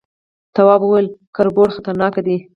تواب 0.55 0.81
وويل، 0.83 1.07
کربوړي 1.35 1.71
خطرناکه 1.77 2.21
دي. 2.27 2.37